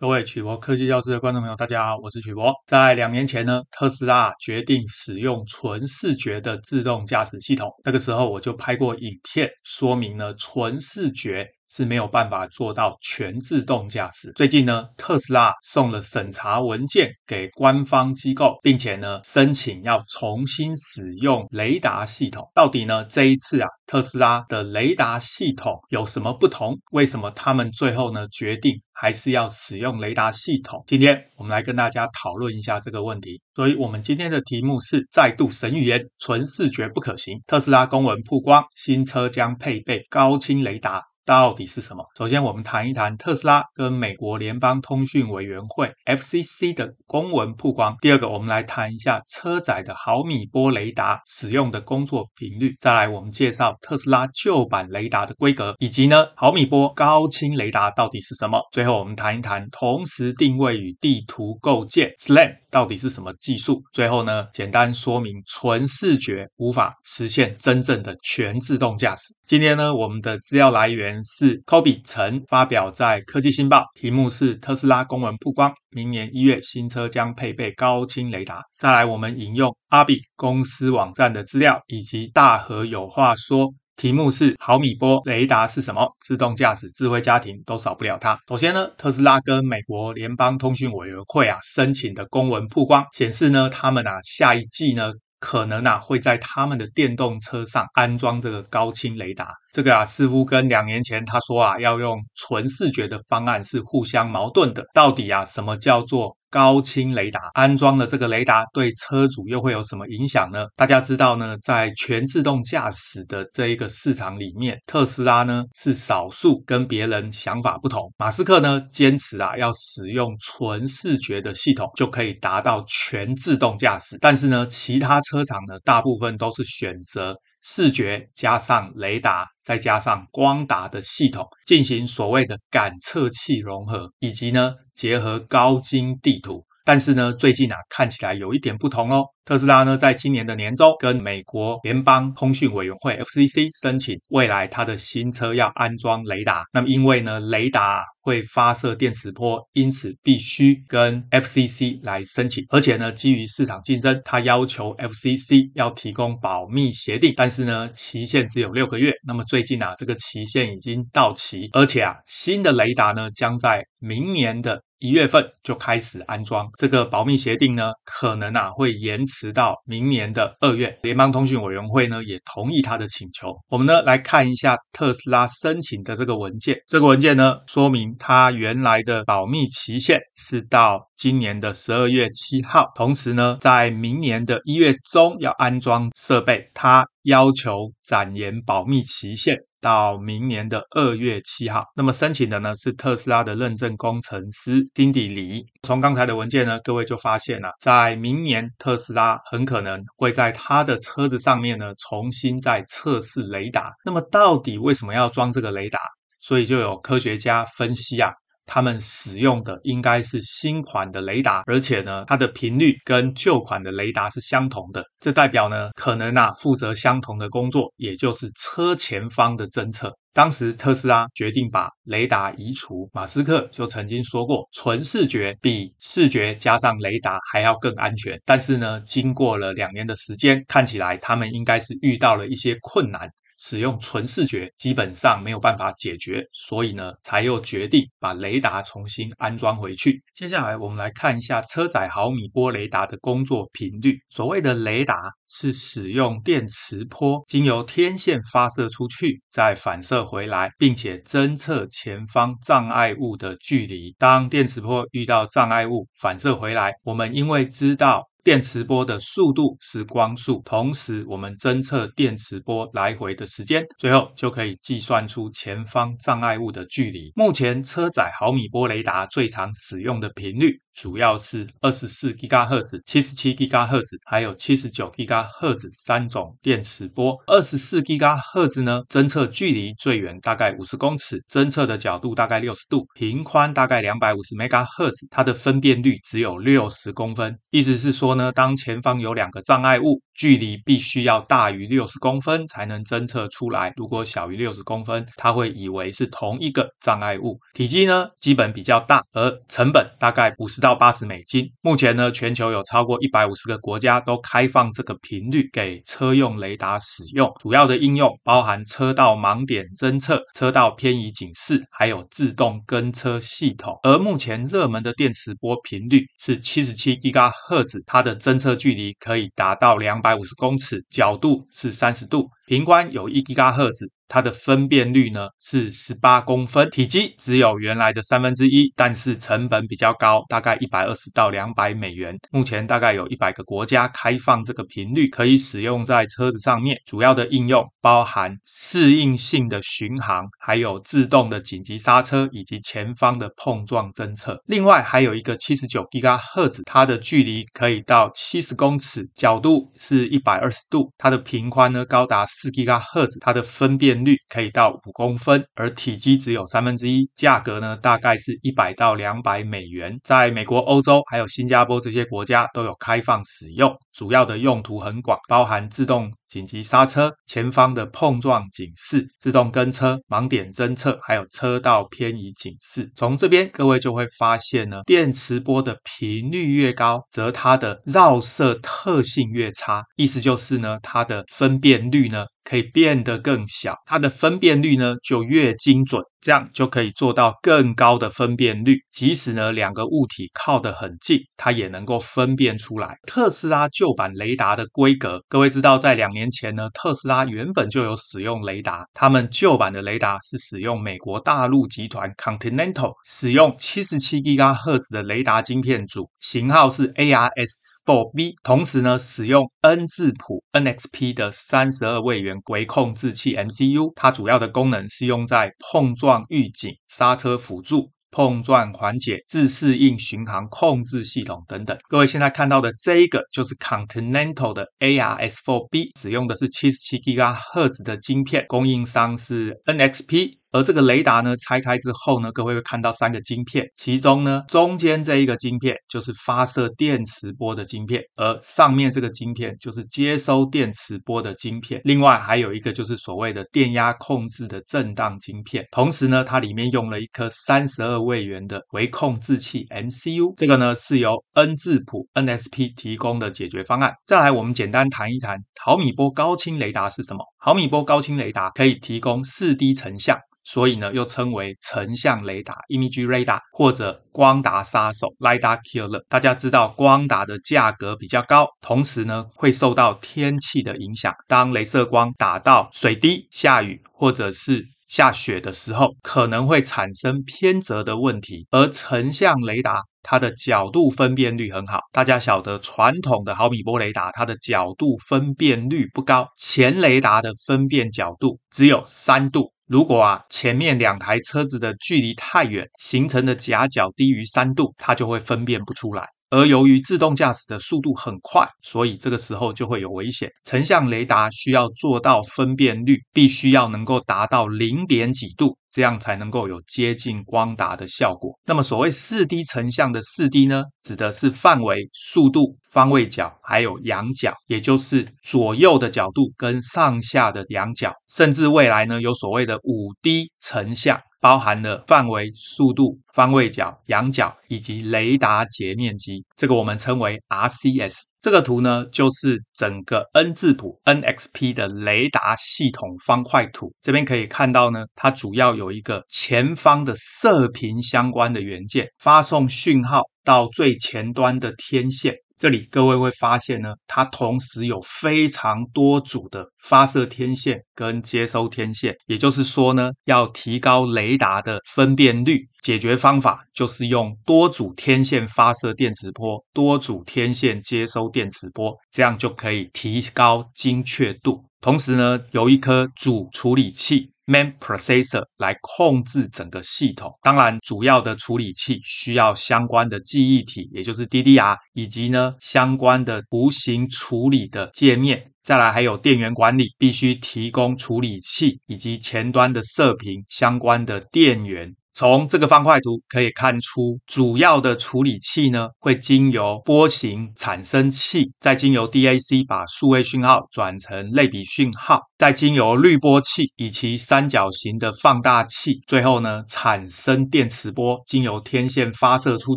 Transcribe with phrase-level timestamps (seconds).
[0.00, 2.54] 各位曲博科技教室的观众朋友，大家好，我是曲博。
[2.68, 7.68] 在两年前呢，特斯拉决定使用纯视觉的自动驾驶系统。
[7.82, 14.32] 那个时候我就拍过影片，说明了纯视觉是没有办法做到全自动驾驶。
[14.34, 22.50] 最近呢，特斯拉送了审查文件给官方机构，并且呢，申请要重新使用雷达系统。
[22.54, 26.78] 到底呢，这一次啊，特斯拉的雷达系统有什么不同？
[26.92, 30.82] 为什么他们最后呢，决定还是要使用雷达系统。
[30.86, 33.40] 今天我们来跟大家讨论一下这个问题。
[33.54, 37.42] 所以，我们今天的题目是再度神预言，纯视觉不可行。
[37.46, 41.02] 特斯拉公文曝光，新车将配备高清雷达。
[41.28, 42.02] 到底是什么？
[42.16, 47.94] 首先，我们谈一谈特斯拉跟美国联邦通讯委员会 FCC 的公文曝光。
[48.00, 52.74] 第二个，我们来谈一下车载的毫米波雷达使用的工作频率。
[52.80, 58.62] 再来，我们介绍特斯拉旧版雷达的规格，以及呢，毫米波高清雷达到底是什么？
[58.72, 63.82] 最后，我们谈一谈同时定位与地图构建 SLAM 到底是什么技术？
[63.92, 69.34] 最后呢，简单说明纯视觉无法实现真正的全自动驾驶。
[69.44, 71.17] 今天呢，我们的资料来源。
[71.24, 78.62] 是 Kobe 曾发表在科技新报，题目是特斯拉公文曝光，明年一月新车将配备高清雷达。
[78.78, 86.08] 再来，我们引用阿比公司网站的资料，以及大和有话说，题目是毫米波雷达是什么？
[86.20, 88.38] 自动驾驶、智慧家庭都少不了它。
[88.48, 95.12] 首先呢，特斯拉跟美国联邦通讯委员会啊申请的公文曝光，显示呢，他们啊下一季呢。
[95.40, 99.54] 可能啊，会在他们的电动车上安装这个高清雷达。
[99.72, 104.84] 这个啊，似乎跟两年前他说啊要用纯视觉的方案是互相矛盾的。
[104.92, 107.40] 到底啊，什么叫做高清雷达？
[107.54, 110.66] 安装了这个雷达，对车主又会有什么影响呢？
[110.76, 118.12] 大家知道呢，在全自动驾驶的这一个市场里面，特斯拉呢是少数跟别人想法不同。
[118.16, 127.36] 马斯克呢坚持啊要使用纯视觉的系统就可以达到全自动驾驶，但是呢，其他车厂呢大部分都是选择
[127.70, 136.64] 视觉加上雷达，再加上光达的系统进行所谓的感测器融合，以及呢结合高精地图。
[136.88, 139.22] 但是呢，最近啊看起来有一点不同哦。
[139.44, 146.64] 特斯拉呢在今年的年中跟美国联邦通讯委员会 FCC 申请，未来它的新车要安装雷达。
[146.72, 152.64] 那么因为呢雷达会发射电磁波，因此必须跟 FCC 来申请。
[152.70, 159.12] 而且呢基于市场竞争，它要求 FCC 要提供保密协定，但是呢期限只有六个月。
[159.26, 164.82] 那么最近啊这个期限已经到期，而且啊新的雷达呢将在明年的。
[164.98, 170.98] 一月份就开始安装这个保密协定呢，可能啊会延迟到明年的二月。
[171.02, 173.54] 联邦通讯委员会呢也同意他的请求。
[173.68, 189.58] 我们呢来看一下特斯拉申请的这个文件，这个文件呢说明它原来的保密期限是到今年的十二月七号，同时呢在明年的一月中要安装设备，它要求展延保密期限。
[189.80, 195.64] 到明年的二月七号，那么申请的呢是特斯拉的认证工程师丁迪黎。
[195.82, 203.92] 从刚才的文件呢，各位就发现了，在明年特斯拉很可能会在他的车子上面呢重新再测试雷达。
[204.04, 205.98] 那么到底为什么要装这个雷达？
[206.40, 208.32] 所以就有科学家分析啊。
[208.68, 215.02] 他们使用的应该是新款的雷达，而且呢，它的频率跟旧款的雷达是相同的。
[215.18, 220.12] 这代表呢，可能啊，负责相同的工作，也就是车前方的侦测。
[220.34, 228.40] 当时特斯拉决定把雷达移除，马斯克就曾经说过，纯视觉比视觉加上雷达还要更安全。
[228.44, 233.28] 但是呢，经过了两年的时间，看起来他们应该是遇到了一些困难。
[233.58, 240.22] 使用纯视觉基本上没有办法解决，所以呢，才又决定把雷达重新安装回去。
[240.34, 244.16] 接下来我们来看一下车载毫米波雷达的工作频率。
[244.30, 254.14] 所谓的雷达是使用电磁波经由天线发射出去，再反射回来，并且侦测前方障碍物的距离。
[254.18, 258.28] 当电磁波遇到障碍物反射回来，我们因为知道。
[258.48, 267.30] 电磁波的速度是光速，同时我们侦测电磁波来回的时间，最后就可以计算出前方障碍物的距离。
[267.36, 270.80] 目前车载毫米波雷达最常使用的频率。
[270.94, 277.36] 主要是二十四吉赫兹、七十七吉赫兹，还有七十九吉赫兹三种电磁波。
[277.46, 287.56] 二十四吉赫兹呢，侦测距离最远大概五十公尺，侦测的角度大概六十度，频宽大概两百五十 MHz，它的分辨率只有六十公分。
[287.70, 293.92] 意思是说，呢当前方有两个障碍物，距离必须要大于六十公分才能侦测出来。
[293.96, 297.58] 如果小于六十公分，它会以为是同一个障碍物。
[297.74, 301.68] 体积呢，基本比较大，而成本大概五十到八十美金。
[301.82, 307.52] 目前呢，全球有超过一百五十个国家都开放这个频率给车用雷达使用。
[307.60, 313.98] 主要的应用包含车道盲点侦测、车道偏移警示，还有自动跟车系统。
[314.04, 322.46] 而目前热门的电磁波频率是七十七吉赫兹，它的的侦测距离可以达到两百五十公尺，角度是三十度。
[322.68, 332.36] 频宽有一吉赫兹，它的分辨率呢是十八公分，体积只有原来的三分之一，但是成本比较高，大概一百二十到两百美元。
[332.50, 336.94] 目前大概有一百个国家开放这个频率，可以使用在车子上面。
[337.06, 344.60] 主要的应用包含适应性的巡航，还有自动的紧急刹车以及前方的碰撞侦测。
[344.66, 352.44] 另外还有一个七十九吉赫兹，它的距离可以到七十公尺，角度是一百二十度，它的频宽呢高达。
[352.60, 360.18] 四吉赫兹，它的分辨率可以到五公分，而体积只有三分之一，价格呢大概是一百到两百美元。
[360.24, 366.28] 在美国、欧洲还有新加坡这些国家都有开放使用，主要的用途很广，包含自动。
[366.48, 373.10] 紧急刹车、前方的碰撞警示、自动跟车、盲点侦测，还有车道偏移警示。
[373.14, 380.02] 从这边各位就会发现呢，电磁波的频率越高，则它的绕射特性越差。
[380.16, 382.46] 意思就是呢，它的分辨率呢。
[382.68, 388.98] 可以变得更小，它的分辨率呢就越精准，这样就可以做到更高的分辨率。
[389.10, 393.16] 即使呢两个物体靠得很近，它也能够分辨出来。
[393.26, 412.57] 特斯拉旧版雷达的规格，各位知道，在两年前呢，特斯拉原本就有使用雷达，他们旧版的雷达是使用美国大陆集团 Continental 使用七十七吉赫兹的雷达晶片组，型号是 ARS4B，同时呢使用 N 字谱 NXP 的三十二位元。
[412.66, 421.96] 微控制器 MCU，它主要的功能是用在碰撞预警、刹车辅助、碰撞缓解、自适应巡航控制系统等等。
[422.08, 430.58] 各位现在看到的这一个就是 Continental 的 ARS4B，使用的是七十七吉赫兹的晶片，供应商是 NXP。
[430.70, 442.00] 而这个雷达呢，拆开之后呢，各位会看到三个晶片，其中呢，中间这一个晶片就是发射电磁波的晶片，而上面这个晶片就是接收电磁波的晶片。
[442.04, 445.84] 另外还有一个就是所谓的电压控制的震荡晶片。
[445.90, 454.12] 同时呢，它里面用了一颗三十二位元的微控制器 MCU，这个呢是由 N 字谱 NSP 提供的解决方案。
[454.26, 457.42] 再来，我们简单谈一谈毫米波高清雷达是什么？
[457.58, 460.38] 毫米波高清雷达可以提供四 D 成像。
[460.64, 466.22] 所以呢，又称为成像雷达 （Image Radar） 或者光达杀手 （Lidar Killer）。
[466.28, 471.32] 大家知道，光达的价格比较高，同时呢，会受到天气的影响。
[471.46, 478.66] 当镭射光打到水滴、下雨或者是下雪的时候，可能会产生偏折的问题。
[478.70, 482.00] 而成像雷达它的角度分辨率很好。
[482.12, 489.72] 大家晓得，传统的毫米波雷达它的角度分辨率不高，前雷达的分辨角度只有三度。
[489.86, 496.26] 如果啊，前面两台车子的距离太远，形成的夹角低于三度，它就会分辨不出来。
[496.50, 500.50] 而由于自动驾驶的速度很快，所以这个时候就会有危险。
[500.64, 508.56] 成像雷达需要做到分辨率，必须要能够达到零点几度，这样才能够有接近光达的效果。
[508.64, 521.20] 那么所谓四 D 成像的四 D 呢，指的是范围、速度、方位角，还有仰角，也就是左右的角度跟上下的仰角，甚至未来呢，有所谓的五 D 成像。
[521.40, 528.22] 包含了范围、速度、方位角、仰角以及雷达截面积，这个我们称为 RCS。
[528.48, 533.92] 这个图呢，就是整个 N 字谱 NXP 的雷达系统方块图。
[534.00, 542.34] 这边可以看到呢，它主要有一个前方的射频相关的元件，发送讯号到最前端的天线。
[542.58, 561.64] 这里各位会发现呢，它同时有非常多组的发射天线跟接收天线，也就是说呢，要提高雷达的分辨率，解决方法就是用多组天线发射电磁波，多组天线接收电磁波，这样就可以提高精确度。
[561.80, 564.32] 同时呢，有一颗主处理器。
[564.48, 575.52] Main Processor 来控制整个系统，当然主要的处理器需要相关的记忆体，也就是 DDR，以及呢相关的图形处理的界面。
[575.62, 581.94] 再来还有电源管理，必须提供处理器以及前端的射频相关的电源。
[582.18, 599.76] 从这个方块图可以看出，主要的处理器呢会经由波形产生器，再经由 DAC 把数位讯号转成类比讯号，再经由滤波器以及三角形的放大器，最后呢产生电磁波，经由天线发射出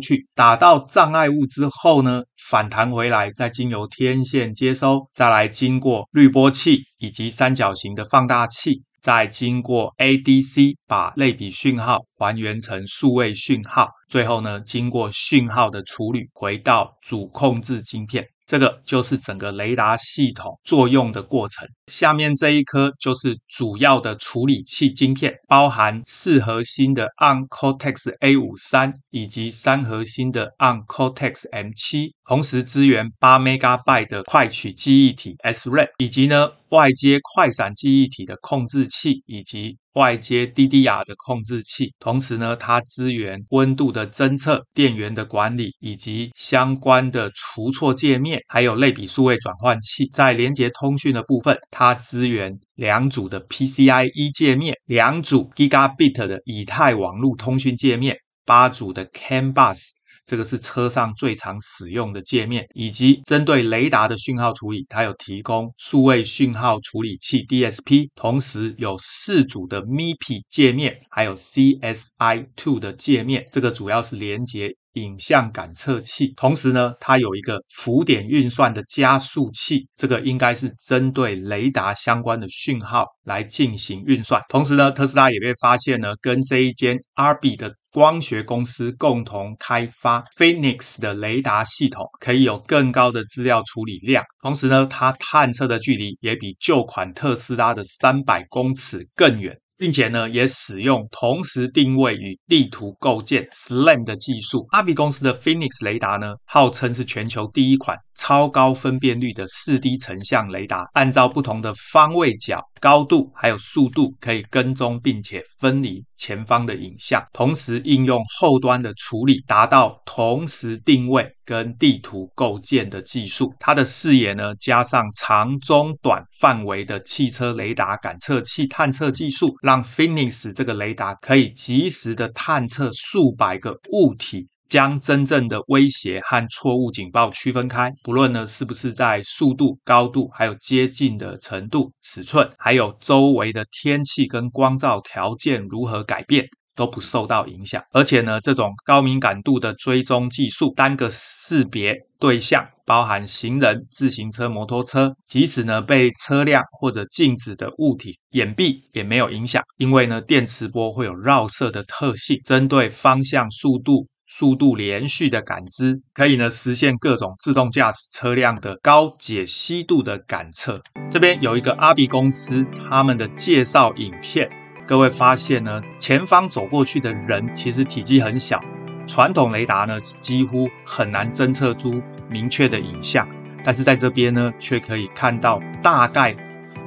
[0.00, 8.82] 去，打到障碍物之后呢反弹回来，再经由天线接收，再来经过滤波器以及三角形的放大器。
[9.02, 18.24] 再经过 ADC 把类比讯号还原成数位讯号，最后呢，经过讯号的处理，回到主控制晶片。
[18.44, 21.66] 这个就是整个雷达系统作用的过程。
[21.86, 39.78] 下面这一颗就是主要的处理器晶片，包含四核心的 ARM Cortex A53 以及三核心的 ARM Cortex M7，同时支援八 Megabyte 的快取记忆体 SRAM，以及呢外接快闪记忆体的控制器以及。
[39.94, 50.08] 外接 DDR 的控制器，同时呢，它支援温度的侦测、电源的管理以及相关的除错界面，还有类比数位转换器。
[50.14, 59.88] 在连接通讯的部分，它支援两组的 PCIe 界面，两组 Gigabit 的以太网络通讯界面，八组的 CAN bus。
[60.24, 73.46] 这个是车上最常使用的界面，以及针对雷达的讯号处理，它有提供数位讯号处理器 DSP，同时有四组的 MIPI 界面，还有 CSI2 的界面。
[73.50, 84.40] 这个主要是连接影像感测器，同时呢，它有一个浮点运算的加速器，这个应该是针对雷达相关的讯号来进行运算。
[84.48, 94.24] 同时呢，特斯拉也被发现呢，跟这一间 Arbe 的光学公司共同开发 Phoenix 的雷达系统，可以有更高的资料处理量。
[94.40, 99.56] 同时呢，它探测的距离也比旧款特斯拉的三百公尺更远。
[99.78, 104.64] 并且呢，也使用同时定位与地图构建 SLAM 的技术。
[104.70, 123.52] 阿比公司的 Phoenix 雷达呢，号称是全球第一款超高分辨率的四 D 成像雷达，按照不同的方位角、高度还有速度，可以跟踪并且分离前方的影像，同时应用后端的处理，达到同时定位跟地图构建的技术。
[123.58, 134.46] 它的视野呢，加上长、中、短范围的汽车雷达感测器探测技术，让 Phoenix 这个雷达可以及时的探测数百个物体。
[134.72, 147.84] 将真正的威胁和错误警报区分开，不论呢是不是在速度、高度，还有接近的程度、尺寸，还有周围的天气跟光照条件如何改变，都不受到影响。
[147.92, 164.08] 而且呢，这种高敏感度的追踪技术，单个识别对象，包含行人、自行车、摩托车，即使呢被车辆或者静止的物体掩蔽，也没有影响，因为呢电磁波会有绕射的特性，针对方向、速度。
[164.34, 170.82] 速度连续的感知，可以呢实现各种自动驾驶车辆的高解析度的感测。
[171.10, 174.48] 这边有一个阿比公司他们的介绍影片，
[174.88, 178.58] 各位发现呢，前方走过去的人其实体积很小，
[179.06, 183.28] 传统雷达呢几乎很难侦测出明确的影像，
[183.62, 186.34] 但是在这边呢却可以看到大概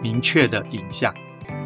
[0.02, 1.14] 明确的影像。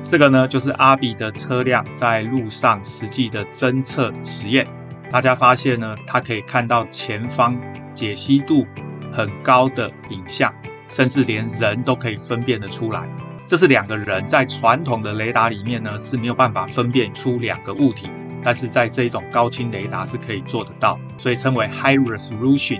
[0.03, 4.67] 这个呢就是阿比的车辆在路上实际的侦测实验。
[5.11, 7.59] 大家发现呢，它可以看到前方
[7.93, 8.65] 解析度
[9.11, 10.53] 很高的影像，
[10.87, 13.09] 甚至连人都可以分辨得出来。
[13.47, 18.07] 这是两个人在传统的雷达里面呢是没有办法分辨出两个物体，
[18.43, 22.79] 但是在这种高清雷达是可以做得到，所以称为 High Resolution。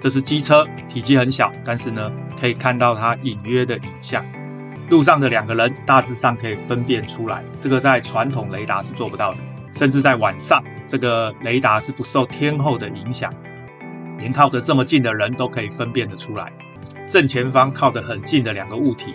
[0.00, 4.24] 这是机车，体积很小，但是呢可以看到它隐约的影像。
[4.90, 9.38] 路上的两个人大致上可以分辨出来，这个在传统雷达是做不到的。
[9.70, 13.32] 甚至在晚上，这个雷达是不受天候的影响，
[14.18, 16.50] 连靠得这么近的人都可以分辨得出来。
[17.06, 19.14] 正前方靠得很近的两个物体，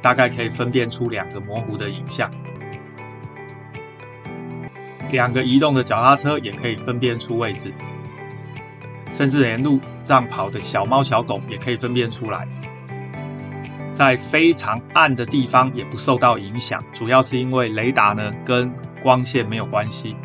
[0.00, 2.30] 大概可以分辨出两个模糊的影像。
[5.10, 7.70] 两个移动的脚踏车也可以分辨出位置，
[9.12, 12.48] 甚至连路上跑的小猫小狗也可以分辨出来。
[13.92, 20.16] 在非常暗的地方也不受到影响，主要是因为雷达呢跟光线没有关系。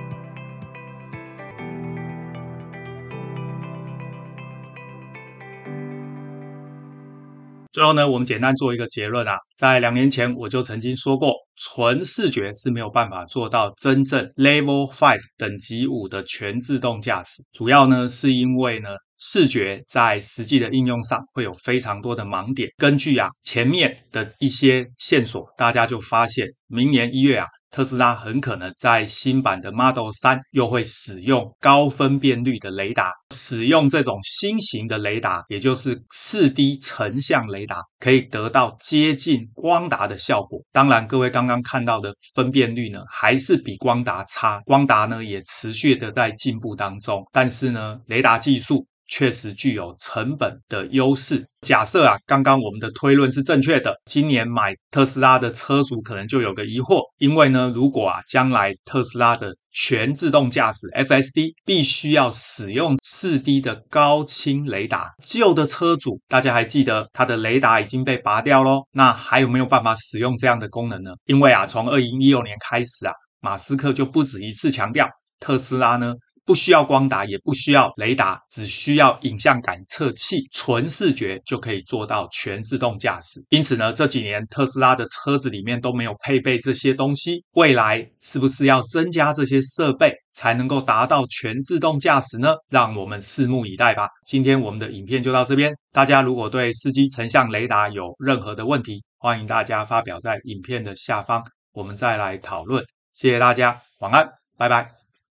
[7.79, 18.89] 最后呢，我们简单做一个结论啊，在两年前我就曾经说过，纯视觉是没有办法做到真正 Level Five 等级五的全自动驾驶，主要呢是因为呢。
[19.21, 22.69] 视觉在实际的应用上会有非常多的盲点。
[22.77, 40.59] 根据啊前面的一些线索，大家就发现明年一月啊特斯拉很可能在新版的 Model 3又会使用高分辨率的雷达，使用这种新型的雷达，也就是 4D 成像雷达，可以得到接近光达的效果。
[40.71, 44.59] 当然，各位刚刚看到的分辨率呢，还是比光达差。
[44.65, 48.85] 光达呢，也持续的在进步当中，但是呢，雷达技术。
[49.09, 51.45] 确实具有成本的优势。
[51.61, 71.11] 假设啊，刚刚我们的推论是正确的，今年买特斯拉的车主可能就有个疑惑，因为呢，如果啊，将来特斯拉的全自动驾驶 FSD 必须要使用 4D 的高清雷达，旧的车主大家还记得它的雷达已经被拔掉喽，那还有没有办法使用这样的功能呢？
[71.25, 76.13] 因为啊，从2016年开始啊，马斯克就不止一次强调，特斯拉呢。
[76.49, 83.39] 不需要光达，也不需要雷达，只需要影像感测器，纯视觉就可以做到全自动驾驶。
[83.49, 87.45] 因此呢，这几年特斯拉的车子里面都没有配备这些东西。
[87.51, 92.55] 未来是不是要增加这些设备，才能够达到全自动驾驶呢？
[92.67, 94.09] 让我们拭目以待吧。
[94.25, 95.71] 今天我们的影片就到这边。
[95.93, 102.83] 大家如果对司机成像雷达有任何的问题，欢迎大家发表在影片的下方，我们再来讨论。
[103.13, 104.27] 谢谢大家，晚安，
[104.57, 104.98] 拜拜。